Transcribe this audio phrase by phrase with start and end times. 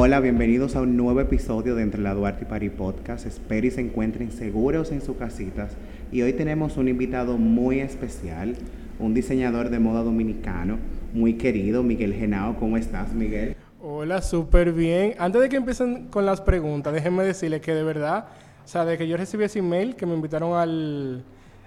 [0.00, 3.26] Hola, bienvenidos a un nuevo episodio de Entre la Duarte y Pari Podcast.
[3.26, 5.72] Espero y se encuentren seguros en sus casitas.
[6.12, 8.54] Y hoy tenemos un invitado muy especial,
[9.00, 10.78] un diseñador de moda dominicano,
[11.12, 12.54] muy querido, Miguel Genao.
[12.60, 13.56] ¿Cómo estás, Miguel?
[13.82, 15.14] Hola, súper bien.
[15.18, 18.26] Antes de que empiecen con las preguntas, déjenme decirles que de verdad,
[18.64, 21.24] o sea, de que yo recibí ese email que me invitaron al,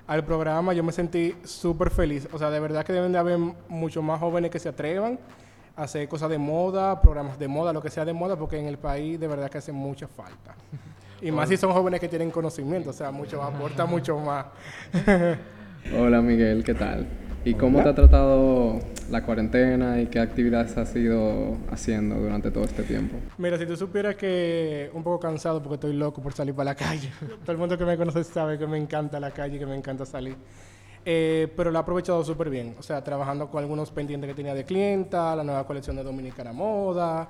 [0.07, 2.29] al programa, yo me sentí súper feliz.
[2.31, 3.37] O sea, de verdad que deben de haber
[3.67, 5.19] muchos más jóvenes que se atrevan
[5.75, 8.77] hacer cosas de moda, programas de moda, lo que sea de moda, porque en el
[8.77, 10.55] país de verdad que hace mucha falta.
[11.21, 14.45] Y más si son jóvenes que tienen conocimiento, o sea, mucho más, aporta mucho más.
[15.97, 17.07] Hola Miguel, ¿qué tal?
[17.43, 18.77] ¿Y cómo te ha tratado
[19.09, 23.17] la cuarentena y qué actividades has ido haciendo durante todo este tiempo?
[23.39, 26.75] Mira, si tú supieras que un poco cansado porque estoy loco por salir para la
[26.75, 27.11] calle.
[27.43, 30.05] Todo el mundo que me conoce sabe que me encanta la calle, que me encanta
[30.05, 30.35] salir.
[31.03, 32.75] Eh, pero lo he aprovechado súper bien.
[32.79, 36.53] O sea, trabajando con algunos pendientes que tenía de clienta, la nueva colección de Dominicana
[36.53, 37.27] Moda,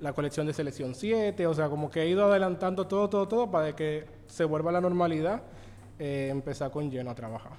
[0.00, 1.46] la colección de Selección 7.
[1.46, 4.74] O sea, como que he ido adelantando todo, todo, todo para que se vuelva a
[4.74, 5.42] la normalidad,
[5.98, 7.52] eh, empezar con lleno a trabajar.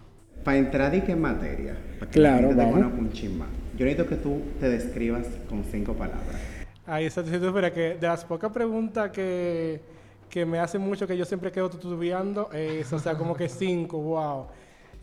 [0.43, 3.39] Para entrar y en materia, para que Claro, la gente te un
[3.77, 6.35] yo necesito que tú te describas con cinco palabras.
[6.85, 9.81] Ahí está, esperas que de las pocas preguntas que,
[10.29, 13.97] que me hacen mucho, que yo siempre quedo titubeando, es, o sea, como que cinco,
[13.99, 14.45] wow.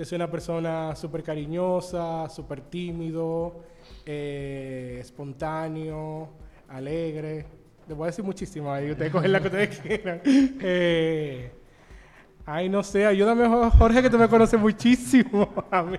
[0.03, 3.63] Yo soy una persona súper cariñosa, súper tímido,
[4.05, 6.29] eh, espontáneo,
[6.69, 7.47] alegre.
[7.87, 10.21] Les voy a decir muchísimas, y ustedes cogen la que ustedes quieran.
[10.25, 11.53] Eh,
[12.45, 13.47] ay, no sé, ayúdame,
[13.79, 15.99] Jorge, que tú me conoces muchísimo a mí.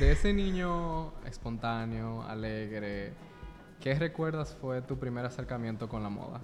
[0.00, 3.12] De ese niño espontáneo, alegre,
[3.80, 6.40] ¿qué recuerdas fue tu primer acercamiento con la moda?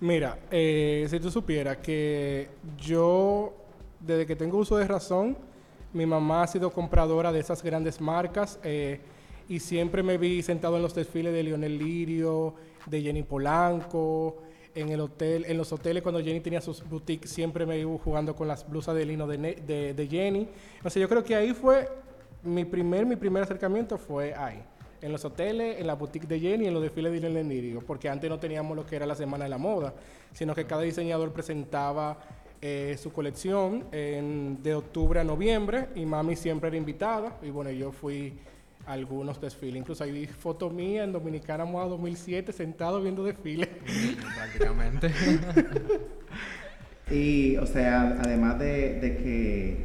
[0.00, 3.52] Mira, eh, si tú supieras que yo,
[4.00, 5.51] desde que tengo uso de razón,
[5.92, 9.00] mi mamá ha sido compradora de esas grandes marcas eh,
[9.48, 12.54] y siempre me vi sentado en los desfiles de Lionel Lirio,
[12.86, 14.42] de Jenny Polanco,
[14.74, 18.34] en el hotel, en los hoteles cuando Jenny tenía sus boutiques, siempre me iba jugando
[18.34, 20.48] con las blusas de lino de, de, Jenny.
[20.82, 21.88] O yo creo que ahí fue
[22.42, 24.62] mi primer, mi primer acercamiento fue ahí.
[25.02, 28.08] En los hoteles, en la boutique de Jenny, en los desfiles de Lionel Lirio, porque
[28.08, 29.92] antes no teníamos lo que era la Semana de la Moda,
[30.32, 32.18] sino que cada diseñador presentaba
[32.62, 37.70] eh, su colección en- de octubre a noviembre y mami siempre era invitada y bueno,
[37.72, 38.34] yo fui
[38.86, 43.68] a algunos desfiles, incluso hay fotos mías en Dominicana Moda 2007 sentado viendo desfiles.
[44.36, 45.10] Prácticamente.
[47.10, 49.76] Y, o sea, además de, de que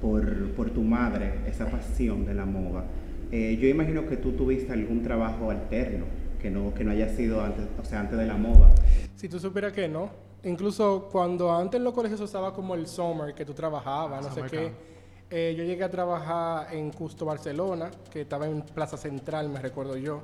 [0.00, 2.84] por, por tu madre, esa pasión de la moda,
[3.30, 6.06] eh, yo imagino que tú tuviste algún trabajo alterno
[6.40, 8.70] que no, que no haya sido antes, o sea, antes de la moda.
[9.14, 10.10] Si tú supieras que no,
[10.44, 14.28] incluso cuando antes en los colegios se usaba como el summer, que tú trabajabas, no
[14.28, 14.72] sé Summer qué,
[15.30, 19.96] eh, yo llegué a trabajar en Custo Barcelona, que estaba en Plaza Central, me recuerdo
[19.96, 20.22] yo,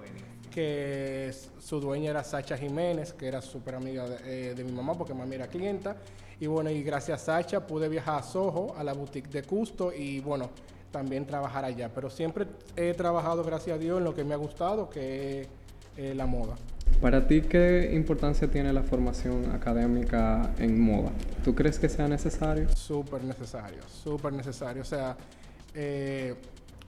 [0.50, 4.94] que su dueña era Sacha Jiménez, que era súper amiga de, eh, de mi mamá,
[4.94, 5.96] porque mami era clienta,
[6.38, 9.92] y bueno, y gracias a Sacha pude viajar a Soho, a la boutique de Custo,
[9.92, 10.50] y bueno,
[10.90, 14.38] también trabajar allá, pero siempre he trabajado, gracias a Dios, en lo que me ha
[14.38, 15.48] gustado, que es
[15.96, 16.56] eh, la moda.
[17.00, 21.10] Para ti, ¿qué importancia tiene la formación académica en moda?
[21.42, 22.68] ¿Tú crees que sea necesario?
[22.76, 24.82] Súper necesario, súper necesario.
[24.82, 25.16] O sea,
[25.74, 26.34] eh,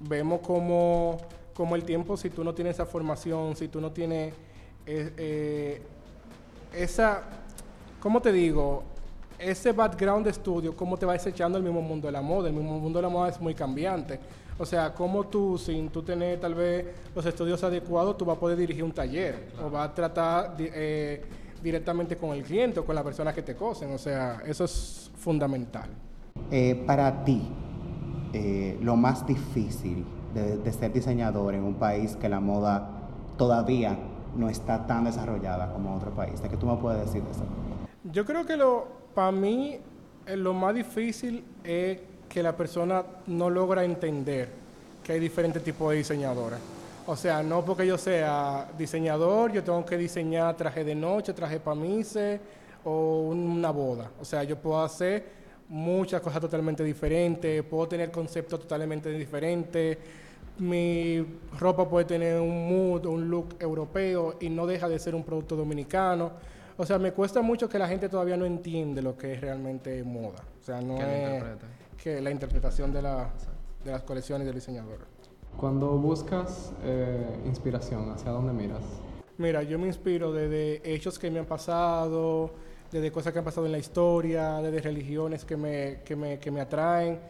[0.01, 1.17] vemos como,
[1.55, 4.35] como el tiempo, si tú no tienes esa formación, si tú no tienes
[4.85, 5.83] eh, eh,
[6.75, 7.23] esa,
[7.99, 8.83] ¿cómo te digo?
[9.39, 12.51] Ese background de estudio, cómo te va desechando el mismo mundo de la moda.
[12.51, 14.21] El mismo mundo de la moda es muy cambiante.
[14.59, 18.41] O sea, cómo tú, sin tú tener tal vez los estudios adecuados, tú vas a
[18.41, 21.23] poder dirigir un taller o vas a tratar eh,
[21.63, 23.93] directamente con el cliente o con la persona que te cosen.
[23.93, 25.89] O sea, eso es fundamental.
[26.51, 27.43] Eh, para ti,
[28.33, 30.05] eh, lo más difícil
[30.35, 33.99] de, de ser diseñador en un país que la moda todavía
[34.37, 36.41] no está tan desarrollada como en otro país.
[36.43, 37.45] ¿De qué tú me puedes decir de eso?
[38.05, 39.79] Yo creo que lo, para mí,
[40.27, 41.99] lo más difícil es
[42.33, 44.49] que la persona no logra entender
[45.05, 46.59] que hay diferentes tipos de diseñadores.
[47.07, 51.61] O sea, no porque yo sea diseñador, yo tengo que diseñar traje de noche, traje
[51.61, 52.41] para mise
[52.85, 54.11] o una boda.
[54.19, 55.25] O sea, yo puedo hacer
[55.69, 59.99] muchas cosas totalmente diferentes, puedo tener conceptos totalmente diferentes.
[60.59, 61.27] Mi
[61.59, 65.55] ropa puede tener un mood, un look europeo y no deja de ser un producto
[65.57, 66.31] dominicano.
[66.79, 70.03] O sea, me cuesta mucho que la gente todavía no entiende lo que es realmente
[70.03, 70.43] moda.
[70.61, 71.82] O sea, no Que es.
[72.03, 73.31] Que la interpretación de, la-
[73.85, 74.99] de las colecciones del diseñador.
[75.57, 78.83] Cuando buscas eh, inspiración, ¿hacia dónde miras?
[79.39, 82.51] Mira, yo me inspiro desde hechos que me han pasado,
[82.91, 86.51] desde cosas que han pasado en la historia, desde religiones que me, que me, que
[86.51, 87.21] me atraen.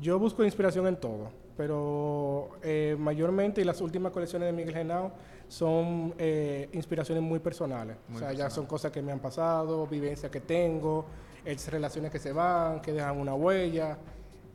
[0.00, 5.12] Yo busco inspiración en todo, pero eh, mayormente y las últimas colecciones de Miguel Genao
[5.48, 7.96] son eh, inspiraciones muy personales.
[8.14, 11.06] o sea, ya son cosas que me han pasado, vivencias que tengo,
[11.44, 13.96] es relaciones que se van, que dejan una huella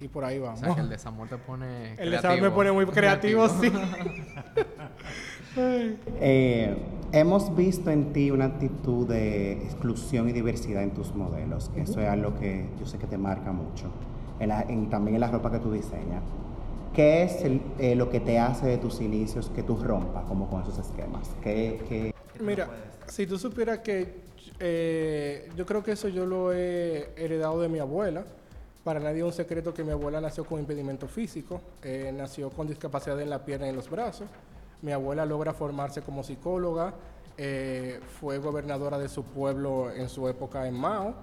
[0.03, 0.61] y por ahí vamos.
[0.61, 3.71] O sea, que el desamor te pone El desamor me pone muy creativo, sí.
[5.55, 6.75] Eh,
[7.11, 11.69] hemos visto en ti una actitud de exclusión y diversidad en tus modelos.
[11.75, 13.91] Eso es algo que yo sé que te marca mucho.
[14.39, 16.23] En también en la ropa que tú diseñas.
[16.91, 17.45] ¿Qué es
[17.77, 21.29] eh, lo que te hace de tus inicios que tú rompas como con esos esquemas?
[21.43, 22.67] ¿Qué, Mira,
[23.05, 24.23] si tú supieras que
[24.59, 28.25] eh, yo creo que eso yo lo he heredado de mi abuela.
[28.83, 31.61] Para nadie es un secreto que mi abuela nació con impedimento físico,
[32.13, 34.27] nació con discapacidad en la pierna y en los brazos.
[34.81, 36.93] Mi abuela logra formarse como psicóloga,
[37.37, 41.15] eh, fue gobernadora de su pueblo en su época en Mao.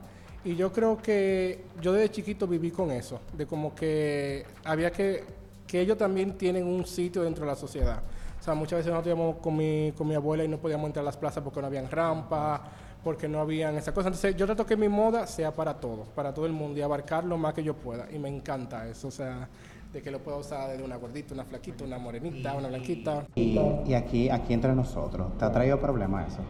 [0.42, 5.24] Y yo creo que yo desde chiquito viví con eso, de como que había que,
[5.66, 8.02] que ellos también tienen un sitio dentro de la sociedad.
[8.40, 11.02] O sea, muchas veces nosotros íbamos con mi, con mi abuela y no podíamos entrar
[11.02, 12.62] a las plazas porque no habían rampa,
[13.02, 14.08] porque no habían esas cosas.
[14.08, 17.24] Entonces yo trato que mi moda sea para todos, para todo el mundo y abarcar
[17.24, 18.06] lo más que yo pueda.
[18.12, 19.08] Y me encanta eso.
[19.08, 19.48] O sea,
[19.92, 23.26] de que lo puedo usar desde una gordita, una flaquita, una morenita, una blanquita.
[23.34, 23.58] Y,
[23.94, 26.40] aquí, aquí entre nosotros, ¿te ha traído problemas eso?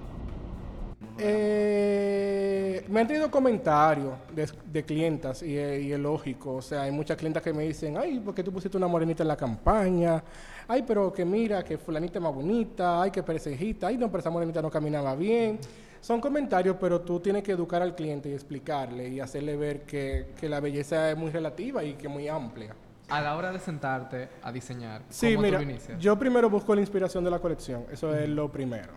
[1.23, 6.57] Eh, me han tenido comentarios de, de clientas y, y, es lógico.
[6.57, 9.23] O sea, hay muchas clientas que me dicen, ay, ¿por qué tú pusiste una morenita
[9.23, 10.23] en la campaña?
[10.69, 14.21] Ay, pero que mira, que fulanita es más bonita, ay, que perecejita, ay, no, pero
[14.21, 15.59] esa morenita no caminaba bien.
[16.01, 20.33] Son comentarios, pero tú tienes que educar al cliente y explicarle y hacerle ver que,
[20.39, 22.75] que la belleza es muy relativa y que muy amplia.
[23.09, 25.61] A la hora de sentarte a diseñar, sí, mira,
[25.99, 28.93] yo primero busco la inspiración de la colección, eso es lo primero.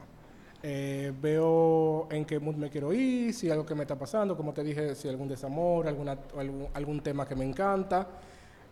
[0.62, 4.54] Eh, veo en qué mood me quiero ir, si algo que me está pasando, como
[4.54, 8.08] te dije, si algún desamor, alguna, algún, algún tema que me encanta.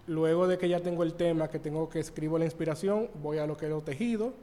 [0.07, 3.45] Luego de que ya tengo el tema, que tengo que escribo la inspiración, voy a
[3.45, 4.33] lo que es los tejidos,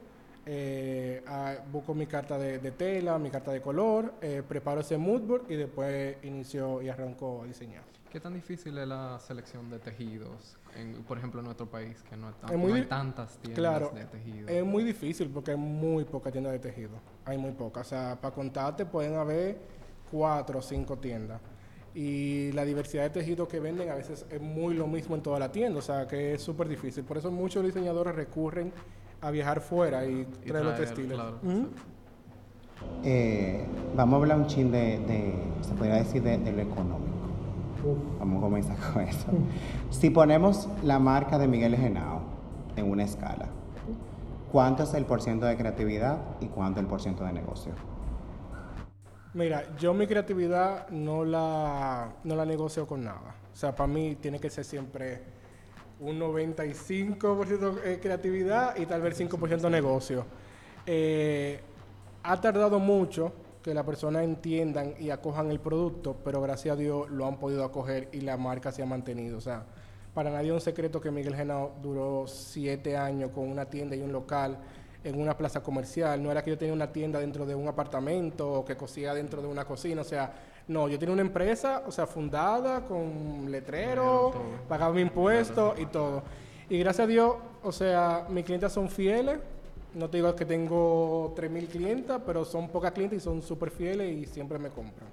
[0.51, 1.23] eh,
[1.71, 6.17] busco mi carta de, tela, mi carta de color, eh, preparo ese moodboard y después
[6.23, 7.85] inicio y arranco a diseñar.
[8.11, 10.57] ¿Qué tan difícil es la selección de tejidos?
[11.09, 12.29] por ejemplo, en nuestro país, que no,
[12.73, 14.49] hay tantas tiendas de tejido.
[14.49, 17.01] Es muy difícil porque hay muy pocas tiendas de tejido.
[17.25, 17.89] Hay muy pocas.
[17.89, 19.59] O sea, para contarte pueden haber
[20.09, 21.41] cuatro o cinco tiendas.
[21.95, 25.41] Y la diversidad de tejidos que venden a veces es muy lo mismo en toda
[25.41, 25.81] la tienda.
[25.81, 27.03] O sea, que es súper difícil.
[27.03, 28.73] Por eso muchos diseñadores recurren
[29.21, 31.19] a viajar fuera y, traer, los textiles.
[33.05, 33.65] Eh,
[33.97, 37.09] vamos a hablar un chin de, se podría decir, de, de lo económico.
[38.19, 39.29] Vamos a comenzar con eso.
[39.91, 42.23] Si ponemos la marca de Miguel Genao
[42.77, 43.47] en una escala,
[44.53, 47.73] ¿cuánto es el porcentaje de creatividad y cuánto es el porcentaje de negocio?
[49.35, 53.35] Mira, yo mi creatividad no la, no la negocio con nada.
[53.53, 55.23] O sea, para mí tiene que ser siempre
[56.01, 60.25] un 95% creatividad y tal vez 5% negocio.
[60.87, 61.61] Eh,
[62.23, 67.11] ha tardado mucho que la persona entiendan y acojan el producto, pero gracias a Dios
[67.11, 69.39] lo han podido acoger y la marca se ha mantenido.
[69.39, 69.65] O sea,
[70.15, 74.01] para nadie es un secreto que Miguel Genao duró siete años con una tienda y
[74.01, 74.59] un local
[75.05, 76.23] en una plaza comercial.
[76.23, 79.43] No era que yo tenía una tienda dentro de un apartamento o que cosía dentro
[79.43, 80.01] de una cocina.
[80.01, 80.33] O sea,
[80.69, 84.33] no, yo tenía una empresa, o sea, fundada con letrero,
[84.69, 86.23] pagaba mi impuesto y todo.
[86.71, 89.39] Y gracias a Dios, o sea, mis clientes son fieles
[89.95, 94.17] no te digo que tengo 3.000 clientes, pero son pocas clientes y son súper fieles
[94.17, 95.09] y siempre me compran.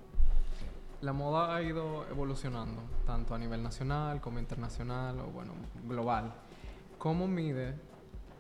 [1.02, 5.54] La moda ha ido evolucionando, tanto a nivel nacional como internacional o bueno,
[5.88, 6.34] global.
[6.98, 7.76] ¿Cómo mide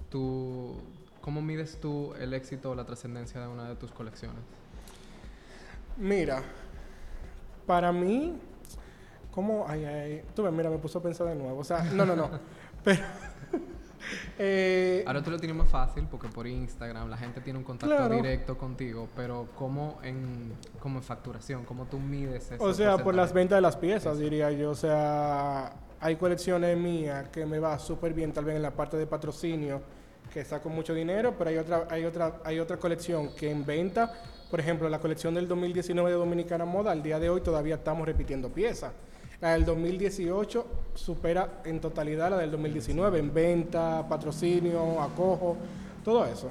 [0.09, 0.75] tu,
[1.21, 4.43] cómo mides tú el éxito o la trascendencia de una de tus colecciones?
[5.97, 6.43] Mira,
[7.65, 8.37] para mí,
[9.31, 9.65] ¿cómo?
[9.67, 11.59] Ay, ay, tú mira, me puso a pensar de nuevo.
[11.59, 12.29] O sea, no, no, no.
[12.83, 13.01] pero
[14.39, 18.09] eh, Ahora tú lo tienes más fácil porque por Instagram la gente tiene un contacto
[18.09, 21.65] directo contigo, pero ¿cómo en, como en facturación?
[21.65, 22.63] ¿Cómo tú mides eso?
[22.63, 24.71] O sea, por las ventas de las piezas, diría yo.
[24.71, 28.97] O sea, hay colecciones mías que me va súper bien, tal vez en la parte
[28.97, 29.81] de patrocinio,
[30.31, 34.13] que saco mucho dinero, pero hay otra, hay otra, hay otra colección que en venta,
[34.49, 38.05] por ejemplo, la colección del 2019 de Dominicana Moda, al día de hoy todavía estamos
[38.05, 38.91] repitiendo piezas.
[39.41, 45.57] La del 2018 supera en totalidad la del 2019 en venta, patrocinio, acojo,
[46.03, 46.49] todo eso.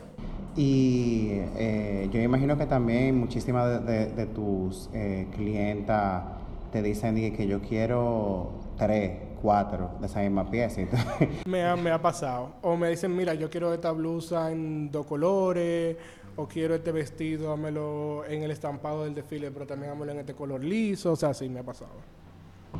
[0.56, 6.24] Y eh, yo imagino que también muchísimas de, tus eh, clientas
[6.72, 10.82] te dicen que yo quiero tres, cuatro de esa misma pieza.
[11.46, 12.52] me, ha, me ha pasado.
[12.62, 15.96] O me dicen, mira, yo quiero esta blusa en dos colores,
[16.36, 20.34] o quiero este vestido, hámelo en el estampado del desfile, pero también hámelo en este
[20.34, 21.12] color liso.
[21.12, 21.92] O sea, sí, me ha pasado.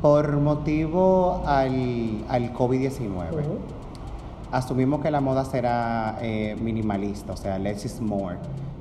[0.01, 3.57] Por motivo al, al COVID-19,
[4.51, 8.37] asumimos que la moda será eh, minimalista, o sea, less is more.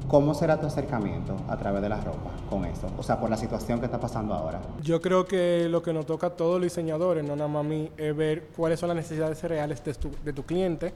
[0.09, 2.89] ¿Cómo será tu acercamiento a través de la ropa con eso?
[2.99, 4.61] O sea, por la situación que está pasando ahora.
[4.83, 7.69] Yo creo que lo que nos toca a todos los diseñadores, no nada más a
[7.69, 10.93] mí, es ver cuáles son las necesidades reales de tu, de tu cliente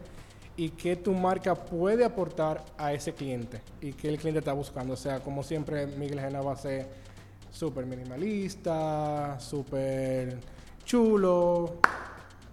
[0.58, 4.94] y qué tu marca puede aportar a ese cliente y qué el cliente está buscando.
[4.94, 6.88] O sea, como siempre, Miguel Gena va a ser
[7.52, 10.36] súper minimalista, súper
[10.84, 11.76] chulo.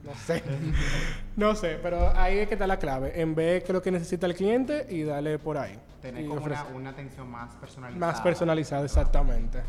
[0.04, 0.44] No sé.
[1.36, 3.20] no sé, pero ahí es que está la clave.
[3.20, 5.80] En ver qué es lo que necesita el cliente y darle por ahí.
[6.00, 8.06] Tener Y como una, ofrecer- una atención más personalizada.
[8.12, 9.64] Más personalizado, exactamente.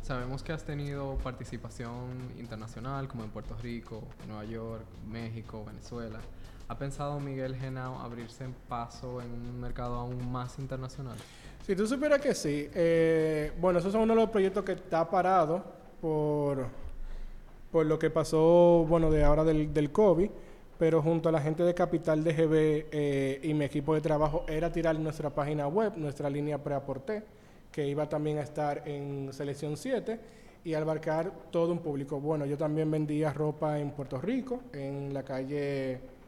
[0.00, 6.18] Sabemos que has tenido participación internacional como en Puerto Rico, Nueva York, México, Venezuela.
[6.70, 11.16] ¿Ha pensado Miguel Genao abrirse en paso en un mercado aún más internacional?
[11.66, 15.10] Si tú supieras que sí, eh, bueno, esos son uno de los proyectos que está
[15.10, 15.64] parado
[16.00, 16.68] por,
[17.72, 20.30] por lo que pasó, bueno, de ahora del, del COVID,
[20.78, 24.70] pero junto a la gente de Capital DGB eh, y mi equipo de trabajo era
[24.70, 27.24] tirar nuestra página web, nuestra línea preaporté,
[27.72, 30.20] que iba también a estar en Selección 7
[30.62, 32.20] y abarcar todo un público.
[32.20, 36.19] Bueno, yo también vendía ropa en Puerto Rico, en la calle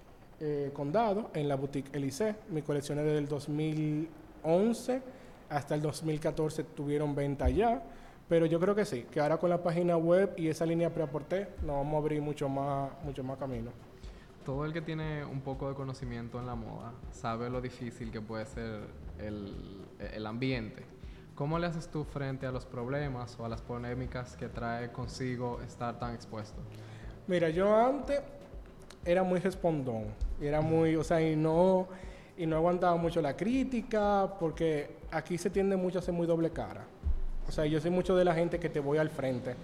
[0.45, 2.35] eh, Condado, en la boutique Elise.
[2.51, 5.03] Mi colección es desde el 2011
[5.49, 7.81] hasta el 2014 tuvieron venta ya.
[8.29, 11.49] Pero yo creo que sí, que ahora con la página web y esa línea preaporté
[11.61, 13.71] nos vamos a abrir mucho más, mucho más camino.
[14.45, 18.21] Todo el que tiene un poco de conocimiento en la moda sabe lo difícil que
[18.21, 18.81] puede ser
[19.19, 20.85] el, el ambiente.
[21.37, 25.61] ¿Cómo le haces tú frente a los problemas o a las polémicas que trae consigo
[25.63, 26.61] estar tan expuesto?
[27.29, 28.21] Mira, yo antes
[29.05, 30.05] era muy respondón,
[30.41, 31.87] era muy, o sea, y no,
[32.37, 36.51] y no aguantaba mucho la crítica, porque aquí se tiende mucho a ser muy doble
[36.51, 36.85] cara.
[37.49, 39.55] O sea, yo soy mucho de la gente que te voy al frente.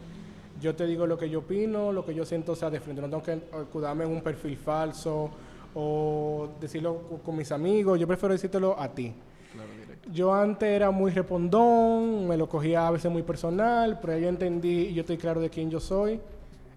[0.61, 3.00] Yo te digo lo que yo opino, lo que yo siento, o sea, de frente.
[3.00, 5.30] No tengo que escudarme en un perfil falso
[5.75, 7.99] o decirlo co- con mis amigos.
[8.00, 9.14] Yo prefiero decírtelo a ti.
[9.52, 9.68] Claro.
[10.12, 14.28] Yo antes era muy respondón, me lo cogía a veces muy personal, pero ya yo
[14.28, 16.18] entendí y yo estoy claro de quién yo soy,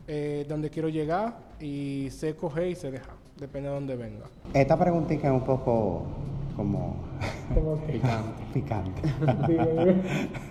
[0.07, 4.25] eh, dónde quiero llegar y sé coger y sé dejar, depende de dónde venga.
[4.53, 6.03] Esta preguntita es un poco
[6.55, 6.95] como
[7.87, 8.43] Picante.
[8.53, 9.01] picante.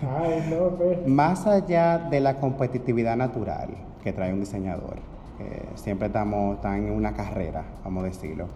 [0.01, 1.07] Ay, no, pues.
[1.07, 3.69] Más allá de la competitividad natural
[4.03, 4.97] que trae un diseñador,
[5.37, 8.47] que siempre estamos en una carrera, vamos a decirlo,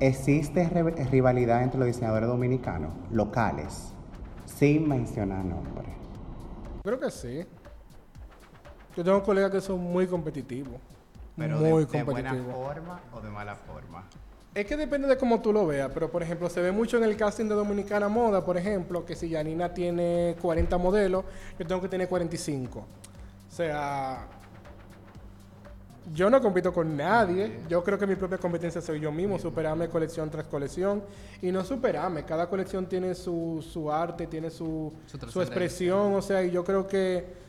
[0.00, 0.68] ¿existe
[1.10, 3.92] rivalidad entre los diseñadores dominicanos, locales,
[4.44, 5.90] sin mencionar nombres?
[6.82, 7.44] Creo que sí.
[8.96, 10.80] Yo tengo colegas que son muy competitivos.
[11.36, 14.04] Pero muy de, de buena forma o de mala forma.
[14.54, 17.04] Es que depende de cómo tú lo veas, pero por ejemplo, se ve mucho en
[17.04, 21.26] el casting de Dominicana Moda, por ejemplo, que si Janina tiene 40 modelos,
[21.58, 22.78] yo tengo que tener 45.
[22.78, 22.86] O
[23.54, 24.26] sea,
[26.14, 27.60] yo no compito con nadie.
[27.68, 31.02] Yo creo que mi propia competencia soy yo mismo, superarme colección tras colección.
[31.42, 36.22] Y no superarme, cada colección tiene su, su arte, tiene su, Su su expresión, o
[36.22, 37.44] sea, y yo creo que...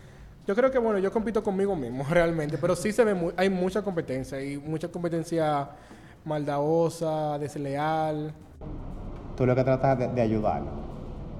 [0.48, 3.50] Yo creo que, bueno, yo compito conmigo mismo realmente, pero sí se ve, mu- hay
[3.50, 5.70] mucha competencia y mucha competencia
[6.24, 8.34] maldadosa, desleal.
[9.36, 10.70] Tú lo que tratas de, de ayudarlo,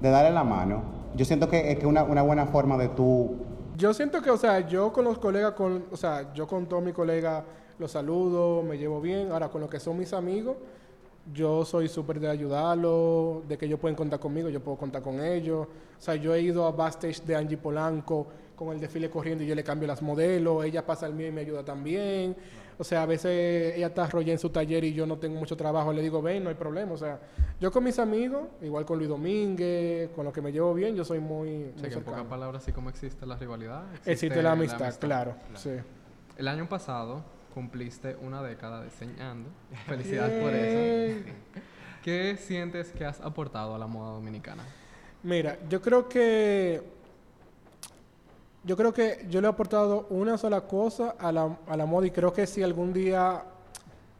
[0.02, 0.82] de darle la mano.
[1.16, 3.38] Yo siento que es que una, una buena forma de tú
[3.78, 6.84] Yo siento que, o sea, yo con los colegas, con, o sea, yo con todos
[6.84, 7.44] mis colegas
[7.80, 9.32] los saludo, me llevo bien.
[9.32, 10.58] Ahora, con lo que son mis amigos,
[11.34, 15.24] yo soy súper de ayudarlos, de que ellos pueden contar conmigo, yo puedo contar con
[15.24, 15.68] ellos.
[15.68, 19.48] O sea, yo he ido a backstage de Angie Polanco con el desfile corriendo y
[19.48, 22.36] yo le cambio las modelos, ella pasa el mío y me ayuda también.
[22.80, 25.56] O sea, a veces ella está arrollada en su taller y yo no tengo mucho
[25.56, 26.92] trabajo, le digo, ven, no hay problema.
[26.92, 27.20] O sea,
[27.62, 31.06] yo con mis amigos, igual con Luis Domínguez, con los que me llevo bien, yo
[31.06, 34.42] soy muy, O muy sea, que en pocas palabras, así como existe la rivalidad, Existe
[34.42, 35.36] la amistad, claro.
[35.56, 35.72] Sí.
[36.36, 37.24] El año pasado
[37.54, 39.50] cumpliste una década diseñando.
[39.88, 41.32] Felicidades por eso.
[42.04, 44.64] ¿Qué sientes que has aportado a la moda dominicana?
[45.24, 46.97] Mira, yo creo que.
[48.64, 52.08] Yo creo que yo le he aportado una sola cosa a la, a la moda
[52.08, 53.44] y creo que si algún día,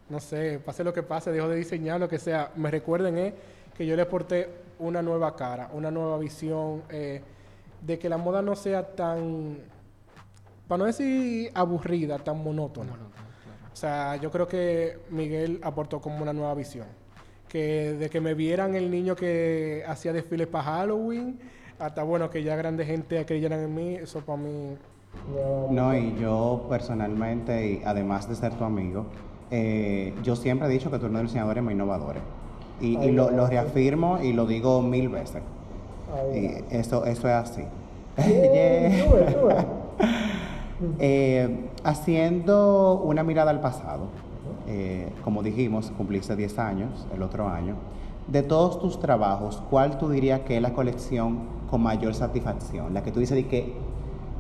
[0.10, 3.34] no sé, pase lo que pase, dejo de diseñar, lo que sea, me recuerden es
[3.76, 7.22] que yo le aporté una nueva cara, una nueva visión, eh,
[7.82, 9.58] de que la moda no sea tan,
[10.68, 12.94] para no decir aburrida, tan monótona.
[12.94, 13.18] Claro.
[13.72, 16.88] O sea, yo creo que Miguel aportó como una nueva visión.
[17.48, 21.40] Que de que me vieran el niño que hacía desfiles para Halloween,
[21.80, 24.78] hasta bueno, que ya grande gente creyeran en mí, eso para mí.
[25.70, 29.06] No, y yo personalmente, y además de ser tu amigo,
[29.52, 32.22] eh, yo siempre he dicho que tú eres diseñadores más innovadores.
[32.80, 35.42] Y, y lo, lo reafirmo y lo digo mil veces.
[36.34, 37.64] Y eso, eso es así.
[38.18, 39.66] Yeah.
[41.00, 44.10] Eh, haciendo una mirada al pasado,
[44.68, 47.76] eh, como dijimos, cumpliste 10 años el otro año.
[48.28, 52.94] De todos tus trabajos, ¿cuál tú dirías que es la colección con mayor satisfacción?
[52.94, 53.74] La que tú dices de que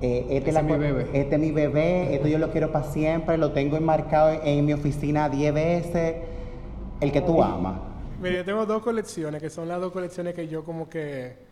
[0.01, 1.10] eh, este, la es mi bebé.
[1.13, 4.74] este es mi bebé, esto yo lo quiero para siempre, lo tengo enmarcado en mi
[4.74, 6.15] oficina 10 veces,
[7.01, 7.79] el que tú amas.
[8.22, 11.46] Mira, yo tengo dos colecciones, que son las dos colecciones que yo como que...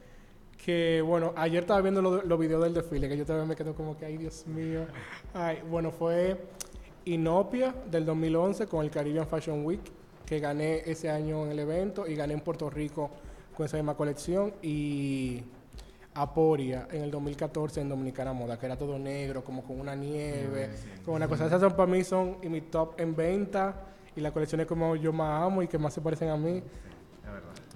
[0.63, 3.75] Que, bueno, ayer estaba viendo lo- los videos del desfile, que yo todavía me quedo
[3.75, 4.86] como que, ay, Dios mío.
[5.34, 6.38] Ay, bueno, fue
[7.05, 9.82] Inopia del 2011 con el Caribbean Fashion Week,
[10.25, 13.12] que gané ese año en el evento y gané en Puerto Rico
[13.55, 14.53] con esa misma colección.
[14.63, 15.44] Y
[16.15, 20.69] Aporia en el 2014 en Dominicana Moda, que era todo negro, como con una nieve,
[21.03, 21.45] con una cosa.
[21.45, 23.75] Esas son para mí son y mi top en venta
[24.15, 26.63] y las colecciones como yo más amo y que más se parecen a mí.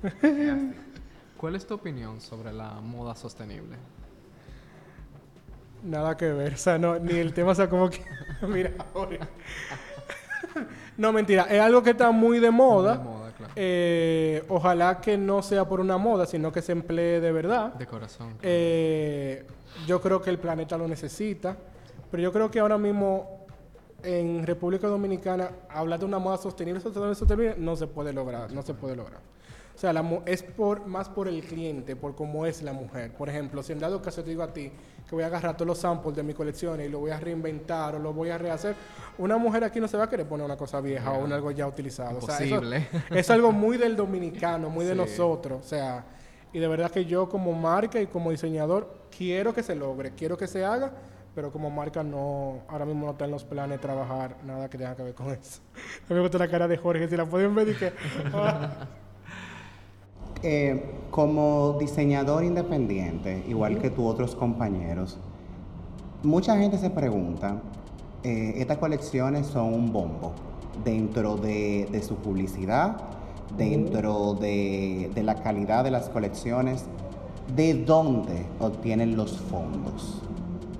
[1.37, 3.77] ¿Cuál es tu opinión sobre la moda sostenible?
[5.83, 8.03] Nada que ver, o sea, no, ni el tema, o sea, como que,
[8.47, 9.27] mira, ahora.
[10.97, 12.97] no, mentira, es algo que está muy de moda.
[12.97, 13.53] De moda, claro.
[13.55, 17.73] Eh, ojalá que no sea por una moda, sino que se emplee de verdad.
[17.73, 18.27] De corazón.
[18.27, 18.39] claro.
[18.43, 19.45] Eh,
[19.87, 21.57] yo creo que el planeta lo necesita,
[22.11, 23.47] pero yo creo que ahora mismo
[24.03, 28.61] en República Dominicana hablar de una moda sostenible, sostenible, sostenible, no se puede lograr, no
[28.61, 29.21] se puede lograr.
[29.79, 33.13] O sea, la es por, más por el cliente, por cómo es la mujer.
[33.13, 34.69] Por ejemplo, si en dado caso te digo a ti
[35.07, 37.95] que voy a agarrar todos los samples de mi colección y lo voy a reinventar
[37.95, 38.75] o lo voy a rehacer,
[39.17, 41.49] una mujer aquí no se va a querer poner una cosa vieja o un algo
[41.51, 42.17] ya utilizado.
[42.17, 42.89] O sea, eso- Imposible.
[43.09, 45.61] es algo muy del dominicano, muy de nosotros.
[45.63, 46.03] O sea,
[46.51, 50.35] y de verdad que yo como marca y como diseñador quiero que se logre, quiero
[50.35, 50.91] que se haga,
[51.33, 54.93] pero como marca no, ahora mismo no está en los planes trabajar nada que tenga
[54.97, 55.61] que ver con eso.
[56.09, 57.93] Me gusta la cara de Jorge, si la pueden ver y que...
[58.33, 58.71] ah.
[60.43, 65.17] Eh, como diseñador independiente, igual que tus otros compañeros,
[66.23, 67.61] mucha gente se pregunta,
[68.23, 70.31] eh, estas colecciones son un bombo
[70.85, 72.97] dentro de, de su publicidad,
[73.57, 76.85] dentro de, de la calidad de las colecciones,
[77.55, 80.21] ¿de dónde obtienen los fondos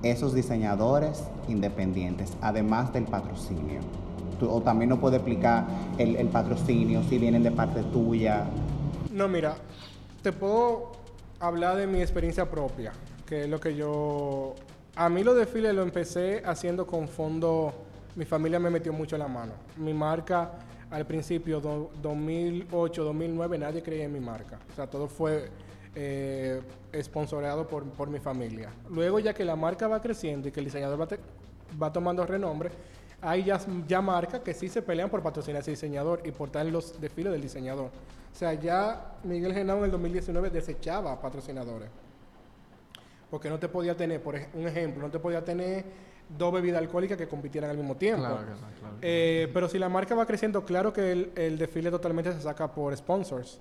[0.04, 3.80] esos diseñadores independientes, además del patrocinio?
[4.40, 5.66] Tú- o también no puede explicar
[5.98, 8.46] el, el patrocinio, si vienen de parte tuya,
[9.20, 9.58] No, mira,
[10.24, 10.94] te puedo
[11.42, 12.94] hablar de mi experiencia propia,
[13.26, 14.56] que es lo que yo...
[14.96, 17.74] A mí los desfiles lo empecé haciendo con fondo...
[18.16, 19.52] Mi familia me metió mucho la mano.
[19.76, 20.52] Mi marca,
[20.90, 24.58] al principio, do- 2008, 2009, nadie creía en mi marca.
[24.72, 25.50] O sea, todo fue
[25.96, 26.62] eh,
[27.68, 28.70] por, por mi familia.
[28.90, 31.08] Luego, ya que la marca va creciendo y que el diseñador va,
[31.82, 32.70] va tomando renombre,
[33.22, 36.56] hay ya, ya marcas que sí se pelean por patrocinar a ese diseñador y por
[36.56, 37.88] en los desfiles del diseñador.
[37.88, 41.90] O sea, ya Miguel Genao en el 2019 desechaba patrocinadores.
[43.30, 45.86] Porque no te podía tener, por un ejemplo, no te podía tener
[46.38, 48.22] dos bebidas alcohólicas que compitieran al mismo tiempo.
[48.22, 51.92] Claro claro que Eh, pero si la marca va creciendo, claro que el, el desfile
[51.92, 53.60] totalmente se saca por sponsors.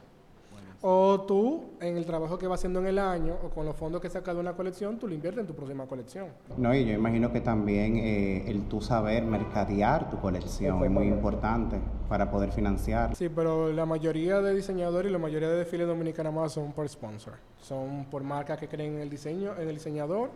[0.81, 4.01] O tú, en el trabajo que vas haciendo en el año, o con los fondos
[4.01, 6.29] que sacas de una colección, tú lo inviertes en tu próxima colección.
[6.57, 11.09] No, y yo imagino que también eh, el tú saber mercadear tu colección es muy
[11.09, 13.17] importante para poder financiar.
[13.17, 16.89] Sí, pero la mayoría de diseñadores y la mayoría de desfiles dominicanos más son por
[16.89, 17.35] sponsor.
[17.61, 20.31] Son por marcas que creen en el diseño, en el diseñador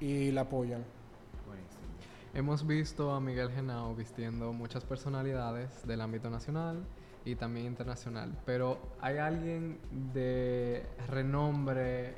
[0.00, 0.84] y la apoyan.
[2.34, 6.82] Hemos visto a Miguel Genao vistiendo muchas personalidades del ámbito nacional
[7.26, 9.78] y también internacional, pero hay alguien
[10.14, 12.14] de renombre,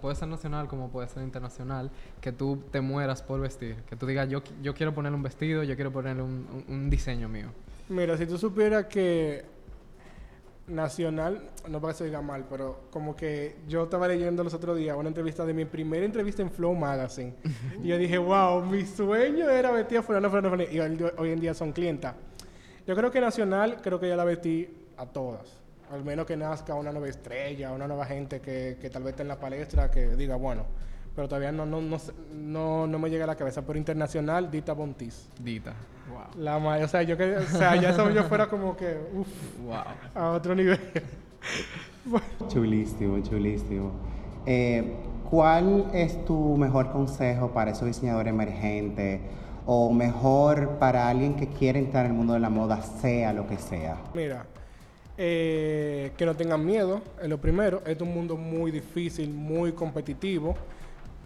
[0.00, 4.06] puede ser nacional como puede ser internacional, que tú te mueras por vestir, que tú
[4.06, 7.48] digas, yo, yo quiero ponerle un vestido, yo quiero ponerle un, un- un diseño mío.
[7.88, 9.44] Mira, si tú supieras que
[10.68, 14.76] nacional, no para que se diga mal, pero como que yo estaba leyendo los otros
[14.76, 17.34] días una entrevista de mi primera entrevista en Flow Magazine.
[17.82, 21.30] y yo dije, wow, mi sueño era vestir a fulano, fulano, fulano", Y hoy, hoy
[21.30, 22.14] en día son clientas.
[22.86, 25.60] Yo creo que nacional, creo que ya la vestí a todas.
[25.90, 29.22] Al menos que nazca una nueva estrella, una nueva gente que, que tal vez esté
[29.22, 30.66] en la palestra, que diga, bueno.
[31.16, 31.96] Pero todavía no, no, no,
[32.34, 33.62] no, no me llega a la cabeza.
[33.66, 35.28] Pero internacional, Dita Bontis.
[35.40, 35.72] Dita.
[36.10, 36.42] Wow.
[36.44, 39.28] La ma- o sea, yo que, o sea, ya eso yo fuera como que, uff,
[39.64, 39.74] Wow.
[40.14, 40.78] a otro nivel.
[42.48, 43.92] Chulísimo, chulísimo.
[44.46, 44.94] Eh,
[45.30, 49.20] ¿Cuál es tu mejor consejo para esos diseñadores emergentes
[49.64, 53.46] o mejor para alguien que quiere entrar en el mundo de la moda, sea lo
[53.48, 53.96] que sea?
[54.14, 54.46] Mira,
[55.18, 57.78] eh, que no tengan miedo, es lo primero.
[57.78, 60.54] Este es un mundo muy difícil, muy competitivo,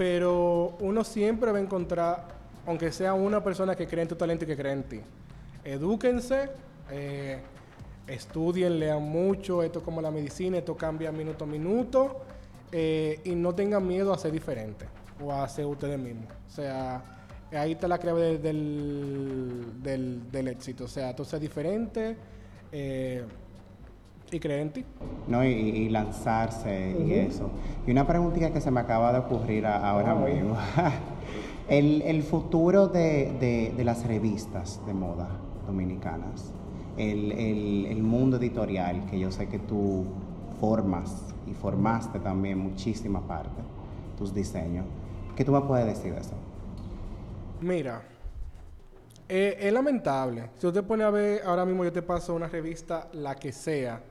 [0.01, 2.25] pero uno siempre va a encontrar,
[2.67, 5.01] aunque sea una persona que cree en tu talento y que cree en ti.
[5.63, 6.49] Edúquense,
[6.91, 7.39] eh,
[8.07, 12.23] estudien, lean mucho, esto es como la medicina, esto cambia minuto a minuto,
[12.73, 14.87] eh, y no tengan miedo a ser diferente
[15.23, 16.33] o a ser ustedes mismos.
[16.49, 17.05] O sea,
[17.53, 20.85] Ahí está la clave del, del, éxito.
[20.85, 22.17] O sea, tú seas diferente
[22.73, 23.25] eh,
[24.33, 24.85] y creer en ti.
[25.29, 27.51] No, y, lanzarse y eso.
[27.87, 30.57] Y una preguntita que se me acaba de ocurrir ahora mismo.
[31.69, 35.29] el, el, futuro de, de, de, las revistas de moda
[35.67, 36.53] dominicanas.
[36.97, 40.05] El, el, el mundo editorial, que yo sé que tú
[40.61, 43.63] formas y formaste también muchísima parte,
[44.19, 44.85] tus diseños.
[45.37, 46.35] ¿Qué tú me puedes decir de eso?
[47.61, 48.03] Mira,
[49.29, 50.51] eh, es lamentable.
[50.55, 53.53] Si tú te pones a ver, ahora mismo yo te paso una revista, la que
[53.53, 54.03] sea,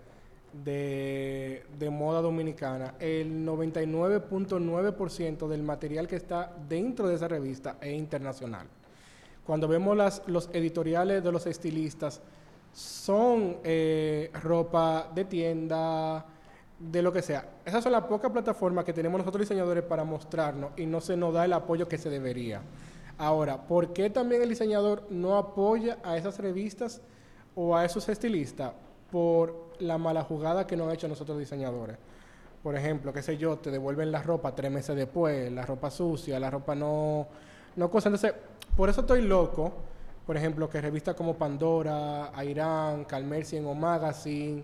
[0.54, 8.68] de, moda dominicana, el 99.9% del material que está dentro de esa revista es internacional.
[9.46, 12.22] Cuando vemos las, los editoriales de los estilistas,
[12.74, 16.26] son eh, ropa de tienda,
[16.80, 17.46] de lo que sea.
[17.66, 21.34] Esas son las pocas plataformas que tenemos nosotros diseñadores para mostrarnos y no se nos
[21.34, 22.62] da el apoyo que se debería.
[23.18, 27.02] Ahora, ¿por qué también el diseñador no apoya a esas revistas
[27.56, 28.74] o a esos estilistas?
[29.12, 31.98] Por la mala jugada que nos han hecho nosotros diseñadores.
[32.62, 36.40] Por ejemplo, qué sé yo, te devuelven la ropa tres meses después, la ropa sucia,
[36.40, 37.28] la ropa no,
[37.76, 38.10] no cosa.
[38.10, 38.34] Entonces,
[38.76, 39.72] por eso estoy loco.
[40.26, 44.64] Por ejemplo, que revistas como Pandora, Irán, Calmercien o Magazine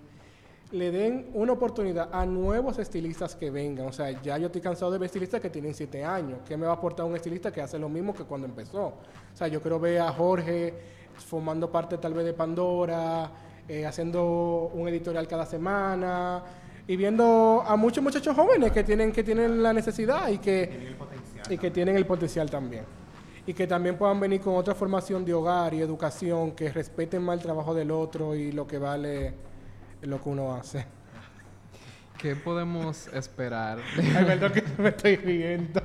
[0.71, 3.87] le den una oportunidad a nuevos estilistas que vengan.
[3.87, 6.39] O sea, ya yo estoy cansado de ver estilistas que tienen siete años.
[6.45, 8.87] ¿Qué me va a aportar un estilista que hace lo mismo que cuando empezó?
[8.87, 8.93] O
[9.33, 10.73] sea, yo quiero ver a Jorge
[11.15, 13.31] formando parte tal vez de Pandora,
[13.67, 16.43] eh, haciendo un editorial cada semana
[16.87, 20.95] y viendo a muchos muchachos jóvenes que tienen, que tienen la necesidad y que,
[21.49, 22.83] y que tienen el potencial también.
[23.47, 27.37] Y que también puedan venir con otra formación de hogar y educación, que respeten más
[27.37, 29.33] el trabajo del otro y lo que vale
[30.01, 30.85] lo que uno hace.
[32.17, 33.79] ¿Qué podemos esperar?
[33.97, 35.81] Ay, perdón que me estoy riendo.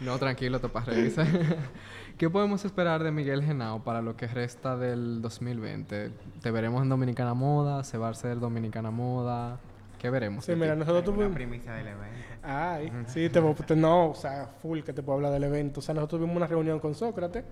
[0.00, 1.26] No, tranquilo, te revisar.
[2.18, 6.10] ¿Qué podemos esperar de Miguel Genao para lo que resta del 2020?
[6.40, 7.82] ¿Te veremos en Dominicana Moda?
[7.84, 9.58] ¿Se va a hacer Dominicana Moda?
[9.98, 10.44] ¿Qué veremos?
[10.44, 11.26] Sí, mira, nosotros tuvimos...
[11.26, 12.24] Una primicia del evento.
[12.42, 13.40] Ay, sí, te,
[13.74, 15.80] no, o sea, full que te puedo hablar del evento.
[15.80, 17.44] O sea, nosotros tuvimos una reunión con Sócrates,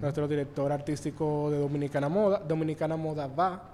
[0.00, 2.38] nuestro director artístico de Dominicana Moda.
[2.40, 3.72] Dominicana Moda va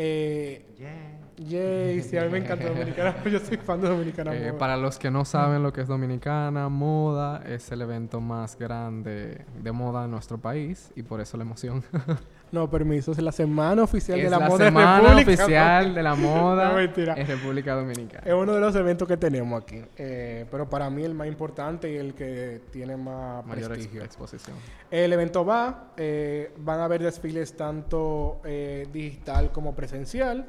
[0.00, 1.27] eh, yeah.
[1.46, 3.14] Sí, a mí me encanta Dominicana.
[3.30, 6.68] Yo soy fan de Dominicana eh, Para los que no saben lo que es Dominicana
[6.68, 11.44] Moda, es el evento más grande de moda en nuestro país y por eso la
[11.44, 11.84] emoción.
[12.50, 16.82] No, permiso, es la semana oficial de la, la moda semana oficial de la moda
[16.82, 18.22] en República Dominicana.
[18.24, 19.82] Es uno de los eventos que tenemos aquí.
[19.96, 24.02] Eh, pero para mí el más importante y el que tiene más Mayor prestigio.
[24.02, 24.56] exposición.
[24.90, 30.46] El evento va, eh, van a haber desfiles tanto eh, digital como presencial.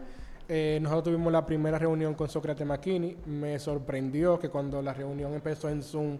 [0.49, 3.17] Nosotros tuvimos la primera reunión con Sócrates McKinney.
[3.25, 6.17] Me sorprendió que cuando la reunión empezó en Zoom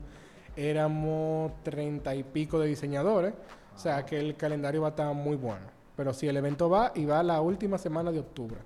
[0.55, 3.33] éramos treinta y pico de diseñadores.
[3.75, 5.65] O sea que el calendario va a estar muy bueno.
[5.95, 8.57] Pero sí, el evento va y va la última semana de octubre.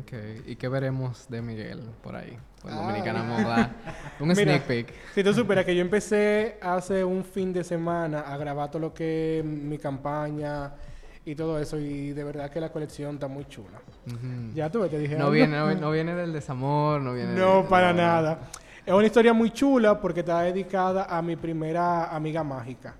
[0.00, 0.12] Ok,
[0.46, 2.38] ¿y qué veremos de Miguel por ahí?
[2.62, 3.76] Por Dominicana Moda.
[4.20, 4.94] un sneak peek.
[5.14, 8.94] Si tú supieras que yo empecé hace un fin de semana a grabar todo lo
[8.94, 10.72] que es mi campaña
[11.24, 13.80] y todo eso, y de verdad que la colección está muy chula.
[14.54, 15.16] Ya tuve, te dije.
[15.16, 17.34] No viene, no, viene del desamor, no viene.
[17.34, 18.40] No, para nada.
[18.84, 22.94] Es una historia muy chula porque está dedicada a mi primera amiga mágica.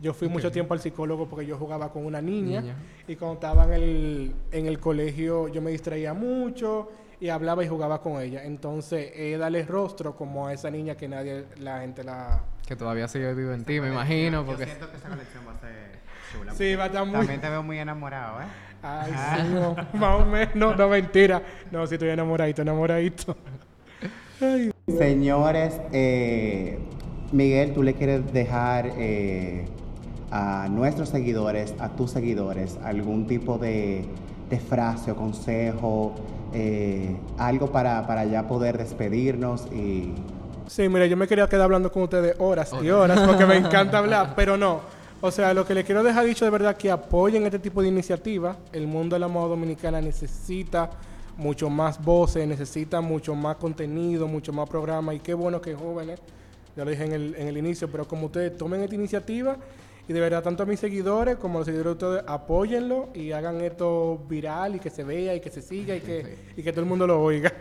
[0.00, 2.62] Yo fui mucho tiempo al psicólogo porque yo jugaba con una niña,
[3.06, 6.88] y cuando estaba en el, en el colegio yo me distraía mucho
[7.20, 8.44] y hablaba y jugaba con ella.
[8.44, 12.42] Entonces, eh, darle rostro como a esa niña que nadie, la gente la...
[12.66, 14.44] Que todavía sigue vivo en ti, me imagino.
[14.44, 14.66] Porque...
[14.66, 15.98] Yo siento que esa colección va a ser
[16.32, 16.54] chula.
[16.54, 17.16] Sí, va a estar muy...
[17.16, 18.44] También te veo muy enamorado, ¿eh?
[18.82, 21.42] Ay, sí, no, más o menos, no, mentira.
[21.70, 23.36] No, sí estoy enamoradito, enamoradito.
[24.86, 26.78] Señores, eh,
[27.32, 28.92] Miguel, ¿tú le quieres dejar...
[28.96, 29.66] Eh,
[30.30, 34.04] a nuestros seguidores, a tus seguidores, algún tipo de,
[34.68, 36.14] frase o consejo,
[36.52, 40.14] eh, algo para, para ya poder despedirnos y...
[40.66, 43.98] Sí, mira, yo me quería quedar hablando con ustedes horas y horas porque me encanta
[43.98, 44.80] hablar, pero no.
[45.20, 47.88] O sea, lo que le quiero dejar dicho de verdad que apoyen este tipo de
[47.88, 48.56] iniciativas.
[48.72, 50.90] El mundo de la moda dominicana necesita
[51.36, 56.20] mucho más voces, necesita mucho más contenido, mucho más programa y qué bueno que jóvenes,
[56.76, 59.56] ya lo dije en el, en el inicio, pero como ustedes tomen esta iniciativa
[60.08, 63.32] y de verdad, tanto a mis seguidores como a los seguidores de ustedes, apóyenlo y
[63.32, 66.72] hagan esto viral y que se vea y que se siga y que, y que
[66.72, 67.52] todo el mundo lo oiga.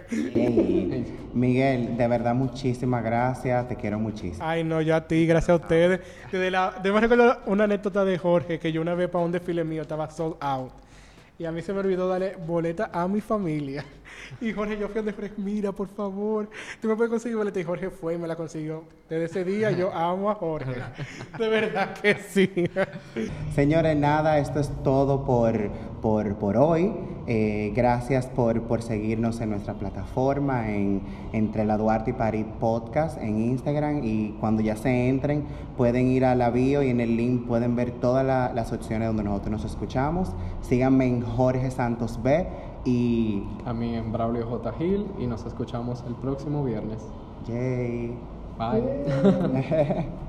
[1.34, 3.68] Miguel, de verdad, muchísimas gracias.
[3.68, 4.48] Te quiero muchísimo.
[4.48, 6.00] Ay, no, ya a ti, gracias a ustedes.
[6.32, 9.82] Desde la, recuerdo una anécdota de Jorge, que yo una vez para un desfile mío
[9.82, 10.72] estaba sold out.
[11.40, 13.86] Y a mí se me olvidó darle boleta a mi familia.
[14.42, 16.50] Y Jorge, yo fui donde Jorge, mira, por favor,
[16.82, 17.60] tú me puedes conseguir boleta.
[17.60, 18.84] Y Jorge fue y me la consiguió.
[19.08, 20.82] Desde ese día yo amo a Jorge.
[21.38, 22.50] De verdad que sí.
[23.54, 25.72] Señores, nada, esto es todo por,
[26.02, 26.94] por, por hoy.
[27.30, 31.02] Eh, gracias por, por seguirnos en nuestra plataforma, en
[31.34, 34.02] Entre la Duarte y París Podcast, en Instagram.
[34.04, 35.44] Y cuando ya se entren,
[35.76, 39.08] pueden ir a la bio y en el link pueden ver todas la- las opciones
[39.10, 40.32] donde nosotros nos escuchamos.
[40.62, 42.48] Síganme en Jorge Santos B
[42.86, 43.44] y...
[43.66, 44.72] A mí en Braulio J.
[44.74, 47.06] Gil y nos escuchamos el próximo viernes.
[47.46, 48.14] Yay.
[48.58, 50.08] Bye.